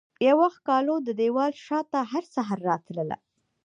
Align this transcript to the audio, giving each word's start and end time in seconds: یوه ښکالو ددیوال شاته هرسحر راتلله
یوه 0.29 0.47
ښکالو 0.55 0.95
ددیوال 1.07 1.53
شاته 1.65 1.99
هرسحر 2.11 2.57
راتلله 2.69 3.17